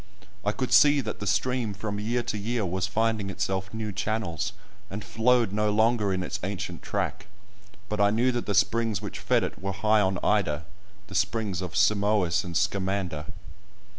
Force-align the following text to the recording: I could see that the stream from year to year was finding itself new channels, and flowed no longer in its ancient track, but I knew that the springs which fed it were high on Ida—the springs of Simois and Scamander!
I 0.43 0.51
could 0.51 0.73
see 0.73 0.99
that 1.01 1.19
the 1.19 1.27
stream 1.27 1.75
from 1.75 1.99
year 1.99 2.23
to 2.23 2.35
year 2.35 2.65
was 2.65 2.87
finding 2.87 3.29
itself 3.29 3.71
new 3.71 3.91
channels, 3.91 4.51
and 4.89 5.03
flowed 5.03 5.51
no 5.51 5.69
longer 5.69 6.11
in 6.11 6.23
its 6.23 6.39
ancient 6.41 6.81
track, 6.81 7.27
but 7.87 8.01
I 8.01 8.09
knew 8.09 8.31
that 8.31 8.47
the 8.47 8.55
springs 8.55 8.99
which 8.99 9.19
fed 9.19 9.43
it 9.43 9.61
were 9.61 9.73
high 9.73 10.01
on 10.01 10.17
Ida—the 10.23 11.13
springs 11.13 11.61
of 11.61 11.75
Simois 11.75 12.43
and 12.43 12.57
Scamander! 12.57 13.27